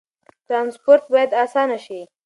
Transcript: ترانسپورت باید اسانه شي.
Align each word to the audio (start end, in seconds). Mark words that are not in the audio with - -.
ترانسپورت 0.47 1.03
باید 1.11 1.31
اسانه 1.43 1.77
شي. 1.85 2.01